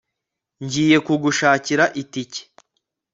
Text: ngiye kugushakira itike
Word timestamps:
ngiye 0.63 0.97
kugushakira 1.05 1.83
itike 2.01 2.41